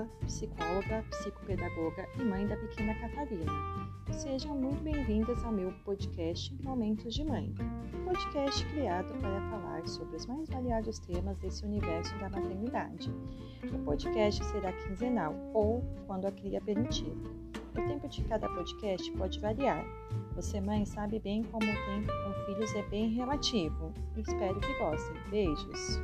Paula, 0.00 0.08
psicóloga, 0.26 1.04
psicopedagoga 1.10 2.08
e 2.18 2.24
mãe 2.24 2.46
da 2.46 2.56
pequena 2.56 2.94
Catarina. 2.94 3.52
Sejam 4.10 4.56
muito 4.56 4.82
bem-vindas 4.82 5.42
ao 5.44 5.52
meu 5.52 5.72
podcast 5.84 6.54
Momentos 6.62 7.14
de 7.14 7.24
Mãe, 7.24 7.52
um 7.94 8.04
podcast 8.04 8.64
criado 8.66 9.12
para 9.20 9.40
falar 9.50 9.86
sobre 9.86 10.16
os 10.16 10.26
mais 10.26 10.48
variados 10.48 10.98
temas 11.00 11.36
desse 11.38 11.64
universo 11.64 12.16
da 12.18 12.30
maternidade. 12.30 13.12
O 13.72 13.78
podcast 13.84 14.44
será 14.46 14.72
quinzenal 14.72 15.34
ou 15.52 15.82
quando 16.06 16.26
a 16.26 16.32
cria 16.32 16.60
permitir. 16.60 17.12
O 17.72 17.86
tempo 17.86 18.08
de 18.08 18.22
cada 18.24 18.48
podcast 18.48 19.10
pode 19.12 19.38
variar. 19.40 19.84
Você, 20.34 20.60
mãe, 20.60 20.84
sabe 20.84 21.18
bem 21.18 21.42
como 21.44 21.64
o 21.64 21.86
tempo 21.86 22.12
com 22.24 22.46
filhos 22.46 22.74
é 22.74 22.82
bem 22.84 23.10
relativo. 23.10 23.92
Espero 24.16 24.58
que 24.60 24.78
gostem. 24.78 25.16
Beijos! 25.30 26.00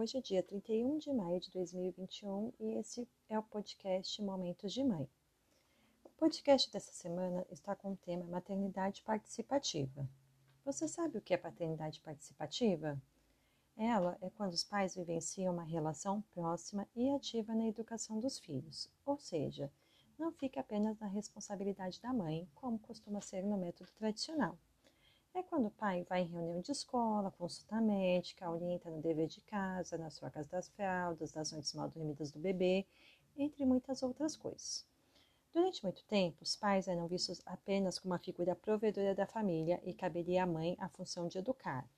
Hoje 0.00 0.16
é 0.16 0.20
dia 0.22 0.42
31 0.42 0.96
de 0.96 1.12
maio 1.12 1.38
de 1.38 1.50
2021 1.50 2.54
e 2.58 2.78
esse 2.78 3.06
é 3.28 3.38
o 3.38 3.42
podcast 3.42 4.22
Momentos 4.22 4.72
de 4.72 4.82
Mãe. 4.82 5.06
O 6.02 6.08
podcast 6.16 6.72
dessa 6.72 6.90
semana 6.90 7.46
está 7.50 7.76
com 7.76 7.92
o 7.92 7.96
tema 7.98 8.24
Maternidade 8.24 9.02
Participativa. 9.02 10.08
Você 10.64 10.88
sabe 10.88 11.18
o 11.18 11.20
que 11.20 11.34
é 11.34 11.36
paternidade 11.36 12.00
participativa? 12.00 12.98
Ela 13.76 14.16
é 14.22 14.30
quando 14.30 14.54
os 14.54 14.64
pais 14.64 14.94
vivenciam 14.94 15.52
uma 15.52 15.64
relação 15.64 16.22
próxima 16.32 16.88
e 16.96 17.10
ativa 17.10 17.54
na 17.54 17.68
educação 17.68 18.20
dos 18.20 18.38
filhos, 18.38 18.90
ou 19.04 19.18
seja, 19.18 19.70
não 20.18 20.32
fica 20.32 20.60
apenas 20.60 20.98
na 20.98 21.08
responsabilidade 21.08 22.00
da 22.00 22.10
mãe, 22.10 22.48
como 22.54 22.78
costuma 22.78 23.20
ser 23.20 23.42
no 23.42 23.58
método 23.58 23.92
tradicional. 23.98 24.58
É 25.40 25.42
quando 25.42 25.68
o 25.68 25.70
pai 25.70 26.04
vai 26.06 26.20
em 26.20 26.26
reunião 26.26 26.60
de 26.60 26.70
escola, 26.70 27.30
consulta 27.30 27.80
médica, 27.80 28.50
orienta 28.50 28.90
no 28.90 29.00
dever 29.00 29.26
de 29.26 29.40
casa, 29.40 29.96
nas 29.96 30.16
trocas 30.16 30.46
das 30.46 30.68
fraldas, 30.68 31.32
das 31.32 31.50
noites 31.50 31.72
mal 31.72 31.88
dormidas 31.88 32.30
do 32.30 32.38
bebê, 32.38 32.84
entre 33.38 33.64
muitas 33.64 34.02
outras 34.02 34.36
coisas. 34.36 34.84
Durante 35.50 35.82
muito 35.82 36.04
tempo, 36.04 36.42
os 36.42 36.56
pais 36.56 36.88
eram 36.88 37.08
vistos 37.08 37.40
apenas 37.46 37.98
como 37.98 38.12
uma 38.12 38.18
figura 38.18 38.54
provedora 38.54 39.14
da 39.14 39.26
família 39.26 39.80
e 39.82 39.94
caberia 39.94 40.42
à 40.42 40.46
mãe 40.46 40.76
a 40.78 40.90
função 40.90 41.26
de 41.26 41.38
educar. 41.38 41.88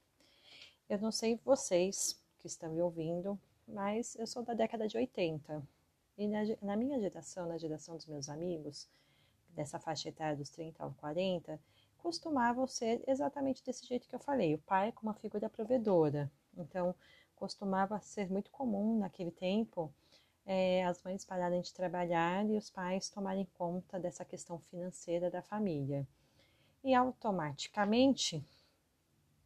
Eu 0.89 1.01
não 1.01 1.11
sei 1.11 1.41
vocês 1.45 2.17
que 2.39 2.47
estão 2.47 2.73
me 2.73 2.81
ouvindo, 2.81 3.37
mas 3.67 4.15
eu 4.21 4.27
sou 4.29 4.45
da 4.45 4.55
década 4.55 4.87
de 4.87 4.97
80. 4.97 5.61
E 6.17 6.29
na, 6.29 6.43
na 6.63 6.77
minha 6.77 7.01
geração, 7.01 7.49
na 7.49 7.59
geração 7.59 7.97
dos 7.97 8.07
meus 8.07 8.29
amigos, 8.29 8.89
dessa 9.49 9.81
faixa 9.81 10.11
etária 10.11 10.37
dos 10.37 10.49
30 10.51 10.81
aos 10.85 10.95
40, 10.95 11.59
costumavam 12.03 12.67
ser 12.67 13.03
exatamente 13.07 13.65
desse 13.65 13.87
jeito 13.87 14.09
que 14.09 14.15
eu 14.15 14.19
falei, 14.19 14.55
o 14.55 14.59
pai 14.59 14.91
como 14.91 15.11
uma 15.11 15.19
figura 15.19 15.49
provedora. 15.49 16.31
Então, 16.57 16.95
costumava 17.37 18.01
ser 18.01 18.29
muito 18.29 18.51
comum 18.51 18.99
naquele 18.99 19.31
tempo 19.31 19.93
é, 20.45 20.85
as 20.85 21.01
mães 21.05 21.25
pararem 21.25 21.61
de 21.61 21.73
trabalhar 21.73 22.45
e 22.51 22.57
os 22.57 22.69
pais 22.69 23.09
tomarem 23.09 23.47
conta 23.55 24.01
dessa 24.01 24.25
questão 24.25 24.59
financeira 24.59 25.31
da 25.31 25.41
família. 25.41 26.07
E 26.83 26.93
automaticamente, 26.93 28.45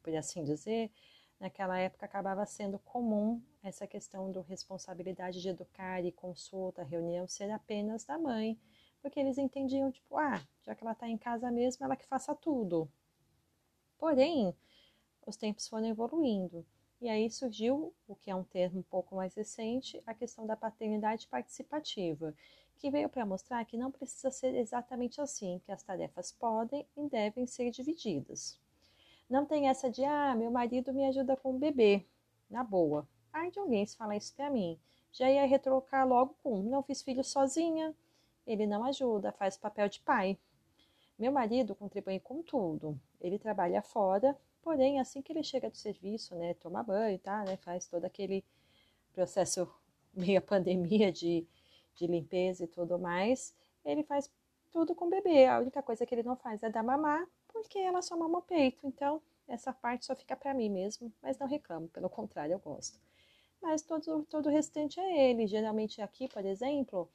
por 0.02 0.14
assim 0.16 0.42
dizer, 0.42 0.90
naquela 1.38 1.78
época 1.78 2.06
acabava 2.06 2.46
sendo 2.46 2.78
comum 2.78 3.42
essa 3.62 3.86
questão 3.86 4.32
do 4.32 4.40
responsabilidade 4.40 5.42
de 5.42 5.50
educar 5.50 6.02
e 6.02 6.10
consulta, 6.10 6.82
reunião 6.82 7.28
ser 7.28 7.50
apenas 7.50 8.04
da 8.04 8.18
mãe 8.18 8.58
porque 9.00 9.20
eles 9.20 9.38
entendiam, 9.38 9.90
tipo, 9.90 10.16
ah, 10.16 10.40
já 10.62 10.74
que 10.74 10.82
ela 10.82 10.92
está 10.92 11.08
em 11.08 11.18
casa 11.18 11.50
mesmo, 11.50 11.84
ela 11.84 11.96
que 11.96 12.06
faça 12.06 12.34
tudo. 12.34 12.88
Porém, 13.98 14.54
os 15.26 15.36
tempos 15.36 15.68
foram 15.68 15.86
evoluindo. 15.86 16.64
E 17.00 17.08
aí 17.08 17.30
surgiu, 17.30 17.92
o 18.08 18.14
que 18.14 18.30
é 18.30 18.34
um 18.34 18.44
termo 18.44 18.80
um 18.80 18.82
pouco 18.82 19.16
mais 19.16 19.34
recente, 19.34 20.02
a 20.06 20.14
questão 20.14 20.46
da 20.46 20.56
paternidade 20.56 21.28
participativa, 21.28 22.34
que 22.78 22.90
veio 22.90 23.08
para 23.08 23.26
mostrar 23.26 23.64
que 23.64 23.76
não 23.76 23.90
precisa 23.90 24.30
ser 24.30 24.54
exatamente 24.54 25.20
assim, 25.20 25.60
que 25.64 25.72
as 25.72 25.82
tarefas 25.82 26.32
podem 26.32 26.86
e 26.96 27.08
devem 27.08 27.46
ser 27.46 27.70
divididas. 27.70 28.58
Não 29.28 29.44
tem 29.44 29.68
essa 29.68 29.90
de, 29.90 30.04
ah, 30.04 30.34
meu 30.34 30.50
marido 30.50 30.92
me 30.92 31.04
ajuda 31.06 31.36
com 31.36 31.54
o 31.54 31.58
bebê, 31.58 32.06
na 32.48 32.62
boa. 32.62 33.06
Ai 33.32 33.50
de 33.50 33.58
alguém 33.58 33.84
se 33.84 33.96
falar 33.96 34.16
isso 34.16 34.34
para 34.34 34.50
mim. 34.50 34.78
Já 35.12 35.30
ia 35.30 35.46
retrocar 35.46 36.06
logo 36.06 36.34
com, 36.42 36.62
não 36.62 36.82
fiz 36.82 37.02
filho 37.02 37.24
sozinha, 37.24 37.94
ele 38.46 38.66
não 38.66 38.84
ajuda, 38.84 39.32
faz 39.32 39.56
papel 39.56 39.88
de 39.88 40.00
pai. 40.00 40.38
Meu 41.18 41.32
marido 41.32 41.74
contribui 41.74 42.20
com 42.20 42.42
tudo. 42.42 42.98
Ele 43.20 43.38
trabalha 43.38 43.82
fora, 43.82 44.36
porém, 44.62 45.00
assim 45.00 45.22
que 45.22 45.32
ele 45.32 45.42
chega 45.42 45.70
do 45.70 45.76
serviço, 45.76 46.34
né, 46.34 46.54
toma 46.54 46.82
banho, 46.82 47.18
tá, 47.18 47.44
né, 47.44 47.56
faz 47.56 47.86
todo 47.86 48.04
aquele 48.04 48.44
processo 49.12 49.68
meio 50.14 50.40
pandemia 50.42 51.10
de, 51.10 51.46
de 51.94 52.06
limpeza 52.06 52.64
e 52.64 52.66
tudo 52.66 52.98
mais, 52.98 53.54
ele 53.84 54.02
faz 54.02 54.30
tudo 54.70 54.94
com 54.94 55.06
o 55.06 55.10
bebê. 55.10 55.46
A 55.46 55.58
única 55.58 55.82
coisa 55.82 56.04
que 56.04 56.14
ele 56.14 56.22
não 56.22 56.36
faz 56.36 56.62
é 56.62 56.70
dar 56.70 56.82
mamar, 56.82 57.26
porque 57.48 57.78
ela 57.78 58.02
só 58.02 58.16
mama 58.16 58.38
o 58.38 58.42
peito. 58.42 58.86
Então, 58.86 59.22
essa 59.48 59.72
parte 59.72 60.04
só 60.04 60.14
fica 60.14 60.36
para 60.36 60.52
mim 60.52 60.68
mesmo, 60.68 61.12
mas 61.22 61.38
não 61.38 61.46
reclamo, 61.46 61.88
pelo 61.88 62.10
contrário, 62.10 62.52
eu 62.52 62.58
gosto. 62.58 62.98
Mas 63.62 63.82
todo, 63.82 64.24
todo 64.24 64.46
o 64.46 64.52
restante 64.52 65.00
é 65.00 65.30
ele. 65.30 65.46
Geralmente 65.46 66.02
aqui, 66.02 66.28
por 66.28 66.44
exemplo, 66.44 67.08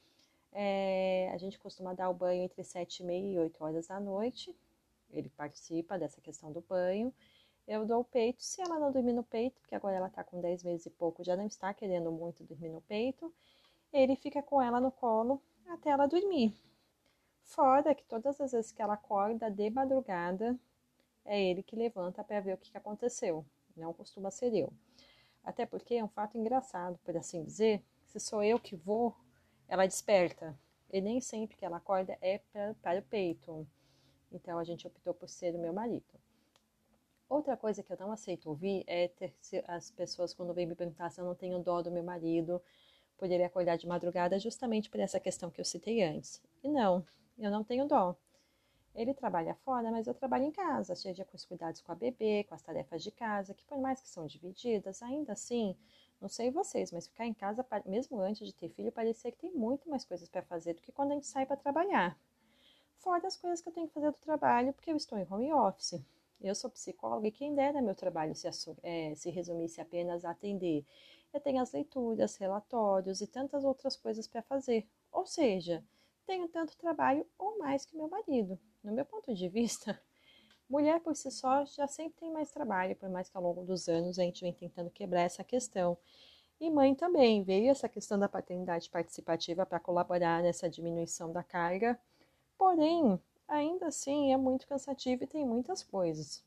é, 0.51 1.29
a 1.33 1.37
gente 1.37 1.57
costuma 1.59 1.93
dar 1.93 2.09
o 2.09 2.13
banho 2.13 2.43
entre 2.43 2.63
7 2.63 3.01
e 3.01 3.05
meia 3.05 3.33
e 3.33 3.39
8 3.39 3.63
horas 3.63 3.87
da 3.87 3.99
noite. 3.99 4.55
Ele 5.11 5.29
participa 5.29 5.97
dessa 5.97 6.21
questão 6.21 6.51
do 6.51 6.61
banho. 6.61 7.13
Eu 7.67 7.85
dou 7.85 8.01
o 8.01 8.05
peito, 8.05 8.43
se 8.43 8.61
ela 8.61 8.79
não 8.79 8.91
dormir 8.91 9.13
no 9.13 9.23
peito, 9.23 9.59
porque 9.61 9.75
agora 9.75 9.95
ela 9.95 10.07
está 10.07 10.23
com 10.23 10.41
10 10.41 10.63
meses 10.63 10.85
e 10.87 10.89
pouco, 10.89 11.23
já 11.23 11.35
não 11.35 11.45
está 11.45 11.73
querendo 11.73 12.11
muito 12.11 12.43
dormir 12.43 12.69
no 12.69 12.81
peito, 12.81 13.33
ele 13.93 14.15
fica 14.15 14.41
com 14.41 14.61
ela 14.61 14.79
no 14.81 14.91
colo 14.91 15.41
até 15.67 15.89
ela 15.91 16.07
dormir. 16.07 16.53
Fora 17.43 17.93
que 17.93 18.03
todas 18.03 18.41
as 18.41 18.51
vezes 18.51 18.71
que 18.71 18.81
ela 18.81 18.95
acorda 18.95 19.49
de 19.49 19.69
madrugada, 19.69 20.57
é 21.25 21.41
ele 21.41 21.61
que 21.63 21.75
levanta 21.75 22.23
para 22.23 22.39
ver 22.39 22.53
o 22.53 22.57
que, 22.57 22.71
que 22.71 22.77
aconteceu. 22.77 23.45
Não 23.75 23.93
costuma 23.93 24.31
ser 24.31 24.53
eu. 24.53 24.73
Até 25.43 25.65
porque 25.65 25.95
é 25.95 26.03
um 26.03 26.07
fato 26.07 26.37
engraçado, 26.37 26.99
por 27.03 27.15
assim 27.15 27.43
dizer. 27.43 27.83
Se 28.05 28.19
sou 28.19 28.43
eu 28.43 28.59
que 28.59 28.75
vou, 28.75 29.15
ela 29.71 29.87
desperta. 29.87 30.53
E 30.91 30.99
nem 30.99 31.21
sempre 31.21 31.55
que 31.55 31.63
ela 31.63 31.77
acorda 31.77 32.17
é 32.19 32.39
pra, 32.51 32.73
para 32.81 32.99
o 32.99 33.03
peito. 33.03 33.65
Então 34.29 34.59
a 34.59 34.65
gente 34.65 34.85
optou 34.85 35.13
por 35.13 35.29
ser 35.29 35.55
o 35.55 35.59
meu 35.59 35.71
marido. 35.71 36.19
Outra 37.29 37.55
coisa 37.55 37.81
que 37.81 37.89
eu 37.93 37.97
não 37.97 38.11
aceito 38.11 38.49
ouvir 38.49 38.83
é 38.85 39.07
ter, 39.07 39.33
as 39.65 39.89
pessoas 39.89 40.33
quando 40.33 40.53
vêm 40.53 40.65
me 40.65 40.75
perguntar 40.75 41.09
se 41.09 41.21
eu 41.21 41.25
não 41.25 41.33
tenho 41.33 41.57
dó 41.59 41.81
do 41.81 41.89
meu 41.89 42.03
marido 42.03 42.61
por 43.17 43.31
ele 43.31 43.45
acordar 43.45 43.77
de 43.77 43.87
madrugada, 43.87 44.37
justamente 44.37 44.89
por 44.89 44.99
essa 44.99 45.21
questão 45.21 45.49
que 45.49 45.61
eu 45.61 45.65
citei 45.65 46.03
antes. 46.03 46.41
E 46.61 46.67
não, 46.67 47.05
eu 47.39 47.49
não 47.49 47.63
tenho 47.63 47.87
dó. 47.87 48.17
Ele 48.93 49.13
trabalha 49.13 49.55
fora, 49.63 49.89
mas 49.89 50.05
eu 50.05 50.13
trabalho 50.13 50.43
em 50.43 50.51
casa, 50.51 50.93
com 51.25 51.37
os 51.37 51.45
cuidados 51.45 51.79
com 51.79 51.93
a 51.93 51.95
bebê, 51.95 52.43
com 52.43 52.55
as 52.55 52.61
tarefas 52.61 53.01
de 53.01 53.11
casa, 53.11 53.53
que 53.53 53.63
por 53.63 53.79
mais 53.79 54.01
que 54.01 54.09
são 54.09 54.25
divididas, 54.25 55.01
ainda 55.01 55.31
assim 55.31 55.77
não 56.21 56.29
sei 56.29 56.51
vocês, 56.51 56.91
mas 56.91 57.07
ficar 57.07 57.25
em 57.25 57.33
casa, 57.33 57.65
mesmo 57.85 58.21
antes 58.21 58.47
de 58.47 58.53
ter 58.53 58.69
filho, 58.69 58.91
parecia 58.91 59.31
que 59.31 59.39
tem 59.39 59.51
muito 59.51 59.89
mais 59.89 60.05
coisas 60.05 60.29
para 60.29 60.43
fazer 60.43 60.75
do 60.75 60.81
que 60.81 60.91
quando 60.91 61.11
a 61.11 61.15
gente 61.15 61.25
sai 61.25 61.47
para 61.47 61.57
trabalhar. 61.57 62.15
Fora 62.97 63.27
as 63.27 63.35
coisas 63.35 63.59
que 63.59 63.67
eu 63.67 63.73
tenho 63.73 63.87
que 63.87 63.93
fazer 63.93 64.11
do 64.11 64.17
trabalho, 64.19 64.71
porque 64.71 64.91
eu 64.91 64.95
estou 64.95 65.17
em 65.17 65.25
home 65.27 65.51
office. 65.51 65.99
Eu 66.39 66.53
sou 66.53 66.69
psicóloga 66.69 67.27
e 67.27 67.31
quem 67.31 67.55
dera 67.55 67.81
meu 67.81 67.95
trabalho 67.95 68.35
se, 68.35 68.47
é, 68.83 69.15
se 69.15 69.31
resumisse 69.31 69.81
apenas 69.81 70.23
a 70.23 70.29
atender. 70.29 70.85
Eu 71.33 71.39
tenho 71.39 71.61
as 71.61 71.71
leituras, 71.71 72.35
relatórios 72.35 73.21
e 73.21 73.27
tantas 73.27 73.63
outras 73.63 73.95
coisas 73.95 74.27
para 74.27 74.43
fazer. 74.43 74.87
Ou 75.11 75.25
seja, 75.25 75.83
tenho 76.27 76.47
tanto 76.47 76.77
trabalho 76.77 77.25
ou 77.37 77.57
mais 77.57 77.85
que 77.85 77.97
meu 77.97 78.07
marido. 78.07 78.59
No 78.83 78.91
meu 78.91 79.05
ponto 79.05 79.33
de 79.33 79.49
vista, 79.49 79.99
Mulher 80.71 81.01
por 81.01 81.13
si 81.17 81.29
só 81.29 81.65
já 81.65 81.85
sempre 81.85 82.17
tem 82.21 82.31
mais 82.31 82.49
trabalho, 82.49 82.95
por 82.95 83.09
mais 83.09 83.27
que 83.27 83.35
ao 83.35 83.43
longo 83.43 83.61
dos 83.61 83.89
anos 83.89 84.17
a 84.17 84.23
gente 84.23 84.41
vem 84.41 84.53
tentando 84.53 84.89
quebrar 84.89 85.23
essa 85.23 85.43
questão. 85.43 85.97
E 86.61 86.69
mãe 86.69 86.95
também, 86.95 87.43
veio 87.43 87.69
essa 87.69 87.89
questão 87.89 88.17
da 88.17 88.29
paternidade 88.29 88.89
participativa 88.89 89.65
para 89.65 89.81
colaborar 89.81 90.41
nessa 90.41 90.69
diminuição 90.69 91.29
da 91.33 91.43
carga, 91.43 91.99
porém, 92.57 93.19
ainda 93.49 93.87
assim 93.87 94.31
é 94.31 94.37
muito 94.37 94.65
cansativo 94.65 95.25
e 95.25 95.27
tem 95.27 95.45
muitas 95.45 95.83
coisas. 95.83 96.41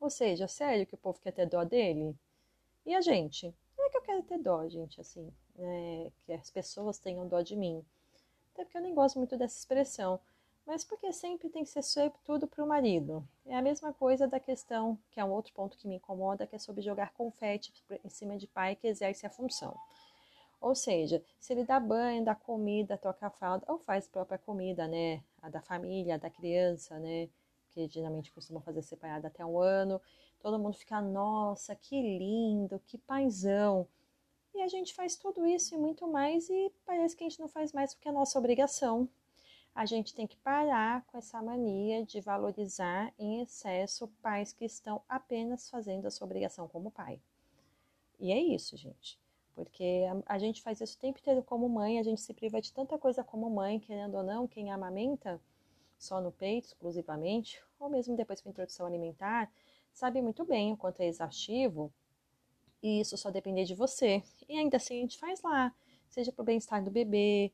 Ou 0.00 0.08
seja, 0.08 0.48
sério 0.48 0.86
que 0.86 0.94
o 0.94 0.98
povo 0.98 1.20
quer 1.20 1.32
ter 1.32 1.46
dó 1.46 1.64
dele? 1.64 2.16
E 2.86 2.94
a 2.94 3.02
gente? 3.02 3.54
Não 3.76 3.84
é 3.84 3.90
que 3.90 3.98
eu 3.98 4.02
quero 4.02 4.22
ter 4.22 4.38
dó, 4.38 4.66
gente, 4.70 5.02
assim, 5.02 5.30
né, 5.54 6.10
que 6.24 6.32
as 6.32 6.50
pessoas 6.50 6.96
tenham 6.96 7.28
dó 7.28 7.42
de 7.42 7.56
mim. 7.56 7.84
Até 8.54 8.64
porque 8.64 8.78
eu 8.78 8.82
nem 8.82 8.94
gosto 8.94 9.18
muito 9.18 9.36
dessa 9.36 9.58
expressão. 9.58 10.18
Mas 10.66 10.82
por 10.82 10.98
que 10.98 11.12
sempre 11.12 11.50
tem 11.50 11.62
que 11.62 11.70
ser 11.70 11.82
sobre 11.82 12.18
tudo 12.24 12.46
para 12.46 12.64
o 12.64 12.66
marido? 12.66 13.26
É 13.44 13.54
a 13.54 13.62
mesma 13.62 13.92
coisa 13.92 14.26
da 14.26 14.40
questão, 14.40 14.98
que 15.10 15.20
é 15.20 15.24
um 15.24 15.30
outro 15.30 15.52
ponto 15.52 15.76
que 15.76 15.86
me 15.86 15.96
incomoda, 15.96 16.46
que 16.46 16.56
é 16.56 16.58
sobre 16.58 16.80
jogar 16.80 17.12
confete 17.12 17.72
em 18.02 18.08
cima 18.08 18.36
de 18.36 18.46
pai 18.46 18.74
que 18.74 18.86
exerce 18.86 19.26
a 19.26 19.30
função. 19.30 19.76
Ou 20.60 20.74
seja, 20.74 21.22
se 21.38 21.52
ele 21.52 21.64
dá 21.64 21.78
banho, 21.78 22.24
dá 22.24 22.34
comida, 22.34 22.96
troca 22.96 23.26
a 23.26 23.30
fralda, 23.30 23.66
ou 23.68 23.78
faz 23.78 24.08
própria 24.08 24.38
comida, 24.38 24.88
né? 24.88 25.22
A 25.42 25.50
da 25.50 25.60
família, 25.60 26.14
a 26.14 26.18
da 26.18 26.30
criança, 26.30 26.98
né? 26.98 27.28
Que 27.68 27.86
geralmente 27.86 28.32
costumam 28.32 28.62
fazer 28.62 28.80
separada 28.80 29.28
até 29.28 29.44
um 29.44 29.58
ano. 29.58 30.00
todo 30.40 30.58
mundo 30.58 30.74
fica, 30.76 31.02
nossa, 31.02 31.74
que 31.74 32.00
lindo, 32.00 32.80
que 32.86 32.96
paizão. 32.96 33.86
E 34.54 34.62
a 34.62 34.68
gente 34.68 34.94
faz 34.94 35.16
tudo 35.16 35.46
isso 35.46 35.74
e 35.74 35.78
muito 35.78 36.06
mais, 36.08 36.48
e 36.48 36.72
parece 36.86 37.14
que 37.14 37.24
a 37.24 37.28
gente 37.28 37.40
não 37.40 37.48
faz 37.48 37.72
mais 37.72 37.92
porque 37.92 38.08
é 38.08 38.12
nossa 38.12 38.38
obrigação. 38.38 39.06
A 39.74 39.86
gente 39.86 40.14
tem 40.14 40.26
que 40.26 40.36
parar 40.36 41.04
com 41.06 41.18
essa 41.18 41.42
mania 41.42 42.04
de 42.04 42.20
valorizar 42.20 43.12
em 43.18 43.42
excesso 43.42 44.06
pais 44.22 44.52
que 44.52 44.64
estão 44.64 45.02
apenas 45.08 45.68
fazendo 45.68 46.06
a 46.06 46.10
sua 46.10 46.26
obrigação 46.26 46.68
como 46.68 46.90
pai. 46.90 47.20
E 48.20 48.32
é 48.32 48.38
isso, 48.38 48.76
gente. 48.76 49.18
Porque 49.54 50.04
a, 50.26 50.34
a, 50.34 50.38
gente 50.38 50.62
faz 50.62 50.80
isso 50.80 50.96
o 50.96 51.00
tempo 51.00 51.18
inteiro 51.18 51.42
como 51.42 51.68
mãe, 51.68 51.98
a 51.98 52.02
gente 52.02 52.20
se 52.20 52.32
priva 52.32 52.60
de 52.60 52.72
tanta 52.72 52.98
coisa 52.98 53.24
como 53.24 53.50
mãe, 53.50 53.80
querendo 53.80 54.16
ou 54.16 54.22
não, 54.22 54.46
quem 54.46 54.70
amamenta 54.70 55.40
só 55.98 56.20
no 56.20 56.32
peito 56.32 56.66
exclusivamente, 56.66 57.62
ou 57.78 57.88
mesmo 57.88 58.16
depois 58.16 58.40
com 58.40 58.50
introdução 58.50 58.86
alimentar, 58.86 59.50
sabe 59.92 60.20
muito 60.20 60.44
bem 60.44 60.72
o 60.72 60.76
quanto 60.76 61.00
é 61.00 61.06
exaustivo 61.06 61.92
e 62.82 63.00
isso 63.00 63.16
só 63.16 63.30
depender 63.30 63.64
de 63.64 63.74
você. 63.74 64.22
E 64.48 64.58
ainda 64.58 64.76
assim 64.76 64.98
a 64.98 65.00
gente 65.00 65.18
faz 65.18 65.40
lá, 65.42 65.74
seja 66.08 66.30
para 66.30 66.42
o 66.42 66.44
bem-estar 66.44 66.84
do 66.84 66.90
bebê, 66.90 67.50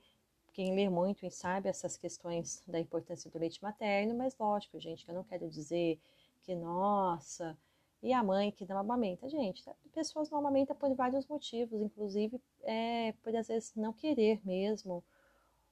quem 0.53 0.75
lê 0.75 0.89
muito 0.89 1.25
e 1.25 1.31
sabe 1.31 1.69
essas 1.69 1.97
questões 1.97 2.63
da 2.67 2.79
importância 2.79 3.31
do 3.31 3.39
leite 3.39 3.63
materno, 3.63 4.15
mas 4.15 4.37
lógico, 4.39 4.79
gente, 4.81 5.05
que 5.05 5.11
eu 5.11 5.15
não 5.15 5.25
quero 5.25 5.49
dizer 5.49 6.01
que, 6.43 6.55
nossa, 6.55 7.57
e 8.03 8.13
a 8.13 8.23
mãe 8.23 8.51
que 8.51 8.67
não 8.67 8.79
amamenta. 8.79 9.29
Gente, 9.29 9.65
pessoas 9.93 10.31
não 10.31 10.39
amamentam 10.39 10.75
por 10.77 10.95
vários 10.95 11.27
motivos, 11.27 11.81
inclusive 11.81 12.41
é, 12.63 13.13
por 13.23 13.35
às 13.37 13.49
vezes 13.49 13.75
não 13.75 13.93
querer 13.93 14.41
mesmo, 14.45 15.05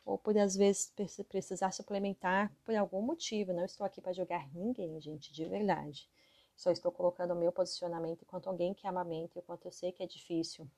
ou 0.04 0.18
por 0.18 0.36
às 0.38 0.56
vezes 0.56 0.92
precisar 1.28 1.72
suplementar 1.72 2.52
por 2.64 2.74
algum 2.74 3.02
motivo. 3.02 3.52
Não 3.52 3.64
estou 3.64 3.86
aqui 3.86 4.00
para 4.00 4.12
julgar 4.12 4.48
ninguém, 4.54 5.00
gente, 5.00 5.32
de 5.32 5.44
verdade. 5.44 6.08
Só 6.56 6.70
estou 6.70 6.90
colocando 6.90 7.32
o 7.32 7.38
meu 7.38 7.52
posicionamento 7.52 8.22
enquanto 8.22 8.48
alguém 8.48 8.74
que 8.74 8.86
amamenta, 8.86 9.38
enquanto 9.38 9.66
eu 9.66 9.72
sei 9.72 9.92
que 9.92 10.02
é 10.02 10.06
difícil 10.06 10.68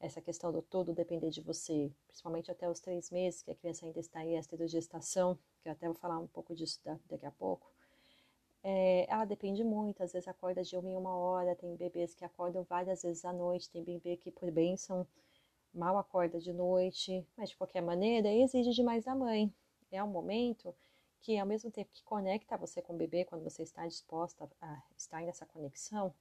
essa 0.00 0.20
questão 0.20 0.50
do 0.50 0.62
tudo 0.62 0.94
depender 0.94 1.28
de 1.28 1.42
você, 1.42 1.92
principalmente 2.08 2.50
até 2.50 2.68
os 2.68 2.80
três 2.80 3.10
meses 3.10 3.42
que 3.42 3.50
a 3.50 3.54
criança 3.54 3.84
ainda 3.84 4.00
está 4.00 4.24
em 4.24 4.36
extra 4.36 4.56
de 4.56 4.66
gestação, 4.66 5.38
que 5.62 5.68
eu 5.68 5.72
até 5.72 5.86
vou 5.86 5.94
falar 5.94 6.18
um 6.18 6.26
pouco 6.26 6.54
disso 6.54 6.80
daqui 7.06 7.26
a 7.26 7.30
pouco. 7.30 7.70
É, 8.62 9.06
ela 9.08 9.24
depende 9.24 9.62
muito, 9.62 10.02
às 10.02 10.12
vezes 10.12 10.26
acorda 10.26 10.62
de 10.62 10.76
uma 10.76 10.88
em 10.88 10.96
uma 10.96 11.14
hora, 11.14 11.54
tem 11.54 11.76
bebês 11.76 12.14
que 12.14 12.24
acordam 12.24 12.62
várias 12.64 13.02
vezes 13.02 13.24
à 13.24 13.32
noite, 13.32 13.70
tem 13.70 13.84
bebê 13.84 14.16
que 14.16 14.30
por 14.30 14.50
bênção 14.50 15.06
mal 15.72 15.96
acorda 15.98 16.38
de 16.40 16.52
noite, 16.52 17.26
mas 17.36 17.50
de 17.50 17.56
qualquer 17.56 17.82
maneira 17.82 18.28
exige 18.28 18.70
demais 18.72 19.04
da 19.04 19.14
mãe. 19.14 19.52
É 19.92 20.02
um 20.02 20.08
momento 20.08 20.74
que 21.20 21.38
ao 21.38 21.46
mesmo 21.46 21.70
tempo 21.70 21.90
que 21.92 22.02
conecta 22.02 22.56
você 22.56 22.80
com 22.80 22.94
o 22.94 22.96
bebê, 22.96 23.24
quando 23.24 23.44
você 23.44 23.62
está 23.62 23.86
disposta 23.86 24.50
a 24.60 24.82
estar 24.96 25.22
nessa 25.22 25.46
conexão, 25.46 26.14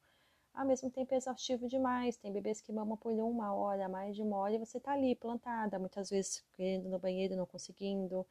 ao 0.54 0.66
mesmo 0.66 0.90
tempo 0.90 1.14
é 1.14 1.18
exaustivo 1.18 1.68
demais. 1.68 2.18
Tem 2.18 2.32
bebês 2.32 2.62
que 2.62 2.72
mamam 2.72 2.98
por 2.98 3.12
uma 3.14 3.54
hora, 3.54 3.88
mais 3.90 4.16
de 4.16 4.22
uma 4.22 4.38
hora, 4.38 4.56
e 4.56 4.60
você 4.60 4.78
está 4.78 4.94
ali 4.94 5.16
plantada, 5.16 5.80
muitas 5.80 6.10
vezes 6.10 6.44
querendo 6.54 6.90
no 6.90 7.00
banheiro, 7.00 7.36
não 7.36 7.46
conseguindo. 7.46 8.26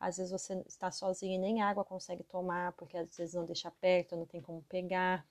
Às 0.00 0.16
vezes 0.16 0.32
você 0.32 0.54
está 0.66 0.90
sozinha 0.90 1.34
e 1.36 1.38
nem 1.38 1.60
água 1.62 1.84
consegue 1.84 2.22
tomar, 2.24 2.72
porque 2.72 2.96
às 2.96 3.16
vezes 3.16 3.34
não 3.34 3.44
deixa 3.44 3.70
perto, 3.70 4.16
não 4.16 4.26
tem 4.26 4.40
como 4.40 4.62
pegar. 4.68 5.26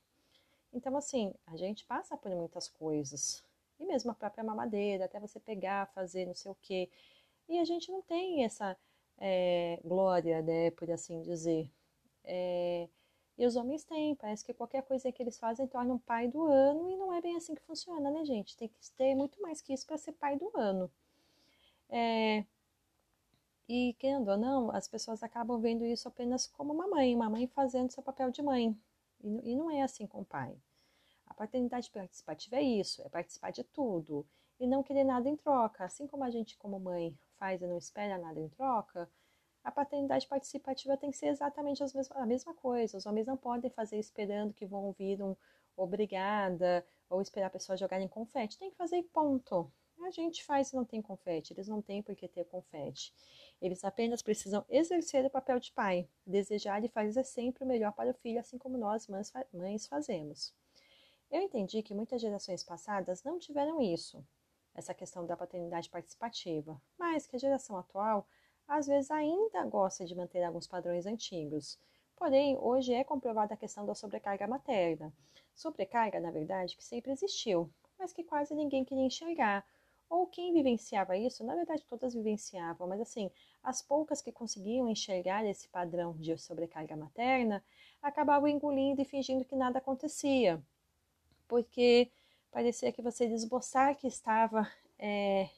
Então, 0.73 0.95
assim, 0.97 1.33
a 1.45 1.55
gente 1.57 1.85
passa 1.85 2.17
por 2.17 2.29
muitas 2.35 2.67
coisas. 2.67 3.43
E 3.79 3.85
mesmo 3.85 4.11
a 4.11 4.15
própria 4.15 4.43
mamadeira, 4.43 5.05
até 5.05 5.19
você 5.19 5.39
pegar, 5.39 5.87
fazer 5.93 6.25
não 6.25 6.35
sei 6.35 6.51
o 6.51 6.57
quê. 6.61 6.89
E 7.47 7.59
a 7.59 7.65
gente 7.65 7.91
não 7.91 8.01
tem 8.01 8.43
essa 8.43 8.77
é, 9.17 9.79
glória, 9.83 10.41
né, 10.41 10.71
por 10.71 10.89
assim 10.91 11.21
dizer. 11.21 11.71
É, 12.23 12.89
e 13.37 13.45
os 13.45 13.55
homens 13.55 13.83
têm, 13.83 14.15
parece 14.15 14.43
que 14.43 14.53
qualquer 14.53 14.83
coisa 14.83 15.11
que 15.11 15.21
eles 15.21 15.37
fazem 15.37 15.67
torna 15.67 15.93
um 15.93 15.99
pai 15.99 16.27
do 16.27 16.43
ano 16.45 16.89
e 16.89 16.95
não 16.97 17.13
é 17.13 17.21
bem 17.21 17.35
assim 17.37 17.53
que 17.53 17.61
funciona, 17.61 18.09
né, 18.09 18.25
gente? 18.25 18.57
Tem 18.57 18.67
que 18.67 18.91
ter 18.97 19.13
muito 19.15 19.41
mais 19.41 19.61
que 19.61 19.73
isso 19.73 19.85
para 19.85 19.97
ser 19.97 20.13
pai 20.13 20.37
do 20.37 20.51
ano. 20.55 20.91
É, 21.89 22.43
e 23.69 23.93
querendo 23.99 24.29
ou 24.29 24.37
não, 24.37 24.71
as 24.71 24.87
pessoas 24.87 25.21
acabam 25.21 25.59
vendo 25.59 25.85
isso 25.85 26.07
apenas 26.07 26.47
como 26.47 26.73
uma 26.73 26.87
mãe, 26.87 27.13
uma 27.13 27.29
mãe 27.29 27.47
fazendo 27.47 27.91
seu 27.91 28.01
papel 28.01 28.31
de 28.31 28.41
mãe. 28.41 28.75
E, 29.21 29.51
e 29.51 29.55
não 29.55 29.69
é 29.69 29.81
assim 29.81 30.07
com 30.07 30.21
o 30.21 30.25
pai. 30.25 30.55
A 31.27 31.33
paternidade 31.33 31.91
participativa 31.91 32.55
é 32.55 32.63
isso, 32.63 33.01
é 33.03 33.09
participar 33.09 33.51
de 33.51 33.63
tudo 33.63 34.25
e 34.59 34.65
não 34.65 34.81
querer 34.81 35.03
nada 35.03 35.27
em 35.27 35.35
troca. 35.35 35.83
Assim 35.83 36.07
como 36.07 36.23
a 36.23 36.29
gente, 36.29 36.57
como 36.57 36.79
mãe, 36.79 37.17
faz 37.37 37.61
e 37.61 37.67
não 37.67 37.77
espera 37.77 38.17
nada 38.17 38.39
em 38.39 38.47
troca, 38.49 39.09
a 39.67 39.71
paternidade 39.71 40.25
participativa 40.25 40.95
tem 40.95 41.11
que 41.11 41.17
ser 41.17 41.27
exatamente 41.27 41.83
a 42.11 42.25
mesma 42.25 42.53
coisa. 42.53 42.95
Os 42.95 43.05
homens 43.05 43.27
não 43.27 43.35
podem 43.35 43.69
fazer 43.69 43.99
esperando 43.99 44.53
que 44.53 44.65
vão 44.65 44.85
ouvir 44.85 45.21
um 45.21 45.35
obrigada 45.75 46.87
ou 47.09 47.21
esperar 47.21 47.47
a 47.47 47.49
pessoa 47.49 47.75
jogar 47.75 47.99
em 47.99 48.07
confete. 48.07 48.57
Tem 48.57 48.71
que 48.71 48.77
fazer 48.77 49.03
ponto. 49.11 49.69
A 50.05 50.09
gente 50.09 50.41
faz 50.45 50.69
se 50.69 50.75
não 50.75 50.85
tem 50.85 51.01
confete, 51.01 51.51
eles 51.51 51.67
não 51.67 51.81
têm 51.81 52.01
por 52.01 52.15
que 52.15 52.29
ter 52.29 52.45
confete. 52.45 53.13
Eles 53.61 53.83
apenas 53.83 54.21
precisam 54.21 54.63
exercer 54.69 55.25
o 55.25 55.29
papel 55.29 55.59
de 55.59 55.73
pai, 55.73 56.07
desejar 56.25 56.81
e 56.85 56.87
fazer 56.87 57.25
sempre 57.25 57.65
o 57.65 57.67
melhor 57.67 57.91
para 57.91 58.11
o 58.11 58.13
filho, 58.13 58.39
assim 58.39 58.57
como 58.57 58.77
nós 58.77 59.05
mães 59.51 59.85
fazemos. 59.85 60.55
Eu 61.29 61.41
entendi 61.41 61.83
que 61.83 61.93
muitas 61.93 62.21
gerações 62.21 62.63
passadas 62.63 63.21
não 63.21 63.37
tiveram 63.37 63.81
isso, 63.81 64.25
essa 64.73 64.93
questão 64.93 65.25
da 65.25 65.35
paternidade 65.35 65.89
participativa, 65.89 66.81
mas 66.97 67.27
que 67.27 67.35
a 67.35 67.39
geração 67.39 67.75
atual 67.75 68.25
às 68.67 68.87
vezes 68.87 69.09
ainda 69.11 69.63
gosta 69.65 70.05
de 70.05 70.15
manter 70.15 70.43
alguns 70.43 70.67
padrões 70.67 71.05
antigos. 71.05 71.79
Porém, 72.15 72.57
hoje 72.59 72.93
é 72.93 73.03
comprovada 73.03 73.53
a 73.53 73.57
questão 73.57 73.85
da 73.85 73.93
sobrecarga 73.95 74.47
materna. 74.47 75.13
Sobrecarga, 75.53 76.19
na 76.19 76.31
verdade, 76.31 76.75
que 76.75 76.83
sempre 76.83 77.11
existiu, 77.11 77.69
mas 77.97 78.11
que 78.11 78.23
quase 78.23 78.53
ninguém 78.53 78.83
queria 78.83 79.05
enxergar. 79.05 79.65
Ou 80.09 80.25
quem 80.25 80.53
vivenciava 80.53 81.17
isso, 81.17 81.43
na 81.43 81.53
verdade 81.53 81.85
todas 81.85 82.13
vivenciavam, 82.13 82.87
mas 82.87 83.01
assim, 83.01 83.29
as 83.61 83.81
poucas 83.81 84.21
que 84.21 84.31
conseguiam 84.31 84.87
enxergar 84.87 85.45
esse 85.45 85.67
padrão 85.67 86.13
de 86.13 86.37
sobrecarga 86.37 86.95
materna 86.95 87.63
acabavam 88.01 88.47
engolindo 88.47 89.01
e 89.01 89.05
fingindo 89.05 89.43
que 89.43 89.55
nada 89.55 89.79
acontecia, 89.79 90.63
porque 91.47 92.09
parecia 92.51 92.91
que 92.91 93.01
você 93.01 93.27
desboçar 93.27 93.97
que 93.97 94.07
estava 94.07 94.69
é, 94.97 95.49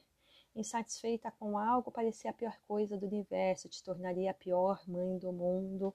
insatisfeita 0.54 1.30
com 1.32 1.56
algo 1.58 1.90
parecia 1.90 2.30
a 2.30 2.34
pior 2.34 2.56
coisa 2.66 2.96
do 2.96 3.06
universo, 3.06 3.68
te 3.68 3.82
tornaria 3.82 4.30
a 4.30 4.34
pior 4.34 4.82
mãe 4.88 5.18
do 5.18 5.32
mundo, 5.32 5.94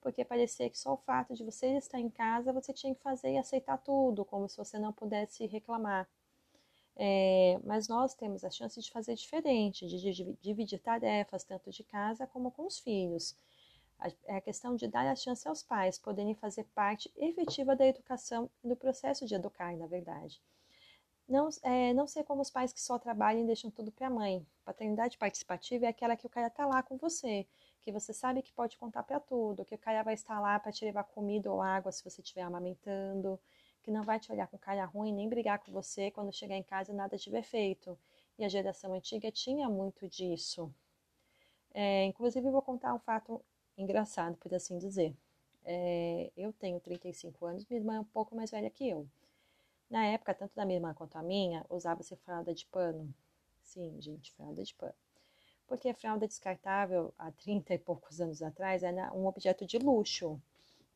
porque 0.00 0.24
parecia 0.24 0.68
que 0.68 0.78
só 0.78 0.94
o 0.94 0.98
fato 0.98 1.34
de 1.34 1.44
você 1.44 1.76
estar 1.76 2.00
em 2.00 2.10
casa 2.10 2.52
você 2.52 2.72
tinha 2.72 2.94
que 2.94 3.02
fazer 3.02 3.32
e 3.32 3.38
aceitar 3.38 3.78
tudo, 3.78 4.24
como 4.24 4.48
se 4.48 4.56
você 4.56 4.78
não 4.78 4.92
pudesse 4.92 5.46
reclamar. 5.46 6.08
É, 6.96 7.58
mas 7.64 7.88
nós 7.88 8.14
temos 8.14 8.44
a 8.44 8.50
chance 8.50 8.80
de 8.80 8.90
fazer 8.90 9.14
diferente, 9.14 9.86
de, 9.86 10.36
dividir 10.40 10.78
tarefas, 10.80 11.44
tanto 11.44 11.70
de 11.70 11.82
casa 11.84 12.26
como 12.26 12.50
com 12.50 12.66
os 12.66 12.78
filhos. 12.78 13.36
É 14.26 14.36
a 14.36 14.40
questão 14.40 14.74
de 14.74 14.88
dar 14.88 15.06
a 15.06 15.14
chance 15.14 15.46
aos 15.46 15.62
pais 15.62 15.96
poderem 15.96 16.34
fazer 16.34 16.64
parte 16.74 17.10
efetiva 17.16 17.76
da 17.76 17.86
educação 17.86 18.50
e 18.62 18.68
do 18.68 18.76
processo 18.76 19.24
de 19.24 19.34
educar, 19.34 19.76
na 19.76 19.86
verdade. 19.86 20.42
Não, 21.28 21.48
é, 21.62 21.94
não 21.94 22.06
ser 22.06 22.24
como 22.24 22.42
os 22.42 22.50
pais 22.50 22.72
que 22.72 22.80
só 22.80 22.98
trabalham 22.98 23.42
e 23.42 23.46
deixam 23.46 23.70
tudo 23.70 23.90
para 23.90 24.06
a 24.08 24.10
mãe. 24.10 24.46
Paternidade 24.64 25.16
participativa 25.16 25.86
é 25.86 25.88
aquela 25.88 26.16
que 26.16 26.26
o 26.26 26.30
cara 26.30 26.50
tá 26.50 26.66
lá 26.66 26.82
com 26.82 26.96
você, 26.96 27.46
que 27.80 27.90
você 27.92 28.12
sabe 28.12 28.42
que 28.42 28.52
pode 28.52 28.76
contar 28.76 29.02
para 29.02 29.18
tudo, 29.18 29.64
que 29.64 29.74
o 29.74 29.78
cara 29.78 30.02
vai 30.02 30.14
estar 30.14 30.38
lá 30.40 30.58
para 30.60 30.72
te 30.72 30.84
levar 30.84 31.04
comida 31.04 31.50
ou 31.50 31.62
água 31.62 31.90
se 31.90 32.04
você 32.04 32.20
estiver 32.20 32.42
amamentando, 32.42 33.40
que 33.82 33.90
não 33.90 34.02
vai 34.02 34.20
te 34.20 34.30
olhar 34.30 34.46
com 34.46 34.58
cara 34.58 34.84
ruim 34.84 35.12
nem 35.12 35.28
brigar 35.28 35.58
com 35.58 35.72
você 35.72 36.10
quando 36.10 36.32
chegar 36.32 36.56
em 36.56 36.62
casa 36.62 36.92
e 36.92 36.94
nada 36.94 37.16
tiver 37.18 37.42
feito. 37.42 37.98
E 38.38 38.44
a 38.44 38.48
geração 38.48 38.92
antiga 38.92 39.30
tinha 39.30 39.68
muito 39.68 40.08
disso. 40.08 40.72
É, 41.74 42.04
inclusive, 42.04 42.50
vou 42.50 42.62
contar 42.62 42.94
um 42.94 42.98
fato 42.98 43.42
engraçado, 43.76 44.36
por 44.36 44.54
assim 44.54 44.78
dizer. 44.78 45.14
É, 45.64 46.30
eu 46.36 46.52
tenho 46.52 46.80
35 46.80 47.46
anos, 47.46 47.64
minha 47.66 47.80
irmã 47.80 47.96
é 47.96 48.00
um 48.00 48.04
pouco 48.04 48.34
mais 48.34 48.50
velha 48.50 48.70
que 48.70 48.88
eu. 48.88 49.06
Na 49.92 50.04
época, 50.06 50.34
tanto 50.34 50.52
da 50.56 50.64
minha 50.64 50.78
irmã 50.78 50.92
quanto 50.92 51.16
a 51.16 51.22
minha, 51.22 51.64
usava-se 51.70 52.16
fralda 52.16 52.52
de 52.52 52.66
pano. 52.66 53.14
Sim, 53.62 54.00
gente, 54.00 54.32
fralda 54.32 54.64
de 54.64 54.74
pano. 54.74 54.94
Porque 55.68 55.88
a 55.88 55.94
fralda 55.94 56.26
descartável, 56.26 57.14
há 57.16 57.30
30 57.30 57.74
e 57.74 57.78
poucos 57.78 58.20
anos 58.20 58.42
atrás, 58.42 58.82
era 58.82 59.12
um 59.14 59.26
objeto 59.26 59.64
de 59.64 59.78
luxo. 59.78 60.40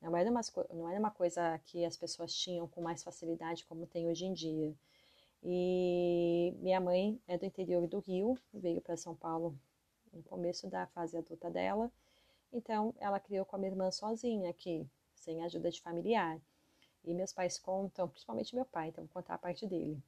Não 0.03 0.17
era, 0.17 0.29
uma, 0.29 0.41
não 0.73 0.89
era 0.89 0.99
uma 0.99 1.11
coisa 1.13 1.59
que 1.67 1.85
as 1.85 1.97
pessoas 1.97 2.35
tinham 2.35 2.67
com 2.67 2.81
mais 2.83 3.05
facilidade 3.05 3.65
como 3.67 3.87
tem 3.87 4.09
hoje 4.09 4.25
em 4.25 4.33
dia. 4.33 4.75
E 5.45 6.55
minha 6.59 6.81
mãe 6.81 7.21
é 7.29 7.39
do 7.39 7.45
interior 7.45 7.87
do 7.87 8.01
Rio, 8.01 8.37
veio 8.53 8.81
para 8.81 8.97
São 8.97 9.15
Paulo 9.15 9.57
no 10.13 10.23
começo 10.25 10.69
da 10.69 10.87
fase 10.89 11.17
adulta 11.17 11.51
dela 11.51 11.93
então, 12.53 12.95
ela 12.99 13.21
criou 13.21 13.45
com 13.45 13.57
a 13.57 13.59
minha 13.59 13.71
irmã 13.71 13.91
sozinha 13.91 14.51
aqui, 14.51 14.89
sem 15.15 15.43
ajuda 15.45 15.71
de 15.71 15.81
familiar. 15.81 16.41
E 17.07 17.15
meus 17.15 17.33
pais 17.33 17.59
contam, 17.59 18.09
principalmente 18.09 18.55
meu 18.55 18.65
pai, 18.65 18.89
então 18.89 19.05
vou 19.05 19.13
contar 19.13 19.35
a 19.35 19.39
parte 19.39 19.67
dele, 19.67 20.03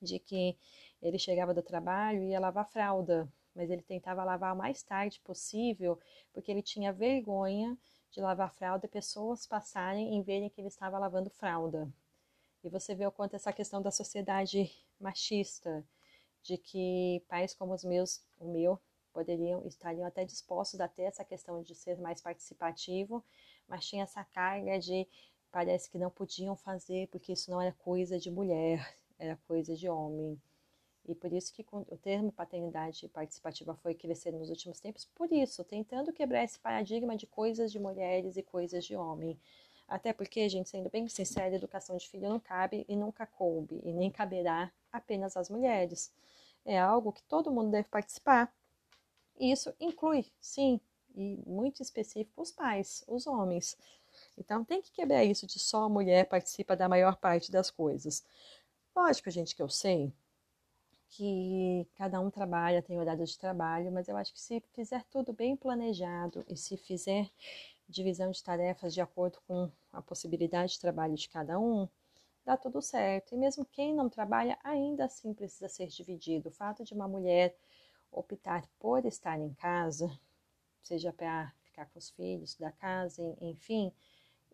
de 0.00 0.18
que 0.20 0.56
ele 1.02 1.18
chegava 1.18 1.52
do 1.52 1.62
trabalho 1.62 2.22
e 2.22 2.30
ia 2.30 2.40
lavar 2.40 2.68
fralda, 2.68 3.28
mas 3.54 3.68
ele 3.68 3.82
tentava 3.82 4.22
lavar 4.22 4.54
o 4.54 4.56
mais 4.56 4.82
tarde 4.82 5.20
possível, 5.20 5.98
porque 6.32 6.50
ele 6.50 6.62
tinha 6.62 6.92
vergonha 6.92 7.76
de 8.12 8.20
lavar 8.20 8.52
fralda 8.52 8.86
e 8.86 8.88
pessoas 8.88 9.44
passarem 9.44 10.16
e 10.16 10.22
verem 10.22 10.48
que 10.48 10.60
ele 10.60 10.68
estava 10.68 10.98
lavando 10.98 11.28
fralda. 11.30 11.92
E 12.62 12.68
você 12.68 12.94
vê 12.94 13.06
o 13.06 13.12
quanto 13.12 13.34
essa 13.34 13.52
questão 13.52 13.82
da 13.82 13.90
sociedade 13.90 14.72
machista, 15.00 15.84
de 16.42 16.56
que 16.56 17.24
pais 17.28 17.54
como 17.54 17.74
os 17.74 17.82
meus, 17.82 18.22
o 18.38 18.46
meu, 18.46 18.80
poderiam 19.12 19.66
estariam 19.66 20.06
até 20.06 20.24
dispostos 20.24 20.80
a 20.80 20.88
ter 20.88 21.02
essa 21.02 21.24
questão 21.24 21.62
de 21.62 21.74
ser 21.74 21.98
mais 21.98 22.20
participativo, 22.20 23.24
mas 23.68 23.86
tinha 23.86 24.04
essa 24.04 24.24
carga 24.24 24.78
de 24.78 25.06
parece 25.54 25.88
que 25.88 25.98
não 25.98 26.10
podiam 26.10 26.56
fazer 26.56 27.06
porque 27.12 27.32
isso 27.32 27.48
não 27.48 27.62
era 27.62 27.70
coisa 27.74 28.18
de 28.18 28.28
mulher, 28.28 28.92
era 29.16 29.38
coisa 29.46 29.76
de 29.76 29.88
homem. 29.88 30.36
E 31.06 31.14
por 31.14 31.32
isso 31.32 31.52
que 31.52 31.64
o 31.70 31.96
termo 31.96 32.32
paternidade 32.32 33.06
participativa 33.08 33.72
foi 33.76 33.94
crescendo 33.94 34.38
nos 34.38 34.50
últimos 34.50 34.80
tempos, 34.80 35.04
por 35.14 35.30
isso, 35.30 35.62
tentando 35.62 36.12
quebrar 36.12 36.42
esse 36.42 36.58
paradigma 36.58 37.16
de 37.16 37.28
coisas 37.28 37.70
de 37.70 37.78
mulheres 37.78 38.36
e 38.36 38.42
coisas 38.42 38.84
de 38.84 38.96
homem. 38.96 39.38
Até 39.86 40.12
porque, 40.12 40.48
gente, 40.48 40.70
sendo 40.70 40.90
bem 40.90 41.06
sincera, 41.06 41.54
educação 41.54 41.96
de 41.96 42.08
filho 42.08 42.28
não 42.28 42.40
cabe 42.40 42.84
e 42.88 42.96
nunca 42.96 43.24
coube, 43.24 43.80
e 43.84 43.92
nem 43.92 44.10
caberá 44.10 44.72
apenas 44.90 45.36
às 45.36 45.48
mulheres. 45.48 46.10
É 46.64 46.80
algo 46.80 47.12
que 47.12 47.22
todo 47.22 47.52
mundo 47.52 47.70
deve 47.70 47.86
participar. 47.88 48.52
E 49.38 49.52
isso 49.52 49.72
inclui, 49.78 50.26
sim, 50.40 50.80
e 51.14 51.38
muito 51.46 51.80
específico, 51.80 52.42
os 52.42 52.50
pais, 52.50 53.04
os 53.06 53.24
homens. 53.28 53.76
Então 54.36 54.64
tem 54.64 54.82
que 54.82 54.92
quebrar 54.92 55.24
isso 55.24 55.46
de 55.46 55.58
só 55.58 55.84
a 55.84 55.88
mulher 55.88 56.28
participa 56.28 56.76
da 56.76 56.88
maior 56.88 57.16
parte 57.16 57.50
das 57.50 57.70
coisas. 57.70 58.24
Lógico, 58.94 59.30
gente, 59.30 59.54
que 59.54 59.62
eu 59.62 59.68
sei 59.68 60.12
que 61.16 61.86
cada 61.94 62.20
um 62.20 62.28
trabalha, 62.30 62.82
tem 62.82 62.98
horário 62.98 63.24
de 63.24 63.38
trabalho, 63.38 63.92
mas 63.92 64.08
eu 64.08 64.16
acho 64.16 64.32
que 64.32 64.40
se 64.40 64.60
fizer 64.72 65.04
tudo 65.04 65.32
bem 65.32 65.56
planejado 65.56 66.44
e 66.48 66.56
se 66.56 66.76
fizer 66.76 67.30
divisão 67.88 68.30
de 68.30 68.42
tarefas 68.42 68.92
de 68.92 69.00
acordo 69.00 69.38
com 69.46 69.70
a 69.92 70.02
possibilidade 70.02 70.72
de 70.72 70.80
trabalho 70.80 71.14
de 71.14 71.28
cada 71.28 71.58
um, 71.58 71.88
dá 72.44 72.56
tudo 72.56 72.82
certo. 72.82 73.34
E 73.34 73.38
mesmo 73.38 73.64
quem 73.64 73.94
não 73.94 74.08
trabalha, 74.08 74.58
ainda 74.64 75.04
assim 75.04 75.32
precisa 75.32 75.68
ser 75.68 75.86
dividido. 75.86 76.48
O 76.48 76.52
fato 76.52 76.84
de 76.84 76.94
uma 76.94 77.06
mulher 77.06 77.56
optar 78.10 78.66
por 78.78 79.04
estar 79.06 79.38
em 79.38 79.54
casa, 79.54 80.10
seja 80.82 81.12
para 81.12 81.52
ficar 81.62 81.86
com 81.86 81.98
os 81.98 82.10
filhos 82.10 82.54
da 82.56 82.72
casa, 82.72 83.36
enfim, 83.40 83.92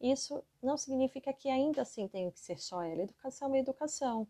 isso 0.01 0.43
não 0.63 0.77
significa 0.77 1.33
que 1.33 1.49
ainda 1.49 1.83
assim 1.83 2.09
tem 2.09 2.31
que 2.31 2.41
ser 2.41 2.59
só 2.59 2.83
ela. 2.83 3.03
Educação 3.03 3.55
é 3.55 3.59
educação. 3.59 4.27